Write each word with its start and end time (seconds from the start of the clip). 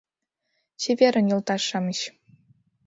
—Чеверын, 0.81 1.25
йолташ-шамыч!.. 1.29 1.99